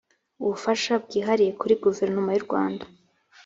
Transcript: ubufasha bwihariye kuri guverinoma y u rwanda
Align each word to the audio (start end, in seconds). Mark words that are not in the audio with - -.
ubufasha 0.43 0.93
bwihariye 1.03 1.51
kuri 1.59 1.73
guverinoma 1.83 2.29
y 2.33 2.39
u 2.41 2.45
rwanda 2.45 2.85